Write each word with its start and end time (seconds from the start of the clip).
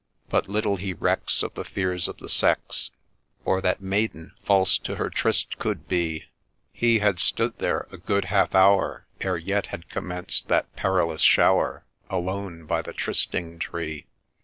'But 0.31 0.49
little 0.49 0.77
he 0.77 0.93
recks 0.93 1.43
of 1.43 1.53
the 1.53 1.63
fears 1.63 2.07
of 2.07 2.17
the 2.17 2.27
sex, 2.27 2.89
Or 3.45 3.61
that 3.61 3.81
maiden 3.81 4.31
false 4.43 4.79
to 4.79 4.95
her 4.95 5.11
tryst 5.11 5.59
could 5.59 5.87
be, 5.87 6.25
He 6.73 6.97
had 6.97 7.19
stood 7.19 7.59
there 7.59 7.85
a 7.91 7.97
good 7.97 8.25
half 8.25 8.55
hour 8.55 9.05
Ere 9.19 9.37
yet 9.37 9.67
had 9.67 9.89
commenced 9.89 10.47
that 10.47 10.75
perilous 10.75 11.21
shower, 11.21 11.85
Alone 12.09 12.65
by 12.65 12.81
the 12.81 12.93
trysting 12.93 13.59
tree 13.59 14.07